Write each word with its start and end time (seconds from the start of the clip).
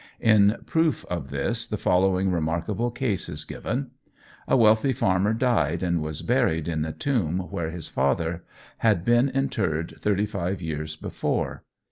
In 0.19 0.57
proof 0.65 1.05
of 1.11 1.29
this, 1.29 1.67
the 1.67 1.77
following 1.77 2.31
remarkable 2.31 2.89
case 2.89 3.29
is 3.29 3.45
given. 3.45 3.91
A 4.47 4.57
wealthy 4.57 4.93
farmer 4.93 5.31
died, 5.31 5.83
and 5.83 6.01
was 6.01 6.23
buried 6.23 6.67
in 6.67 6.81
the 6.81 6.91
tomb 6.91 7.37
where 7.51 7.69
his 7.69 7.87
father 7.87 8.43
had 8.79 9.05
been 9.05 9.29
interred 9.29 9.93
thirty 10.01 10.25
five 10.25 10.59
years 10.59 10.95
before. 10.95 11.61